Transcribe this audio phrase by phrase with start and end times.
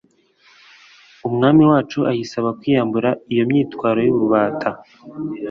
[1.27, 4.69] Umwami wacu ayisaba kwiyambura iyo mitwaro y'ububata,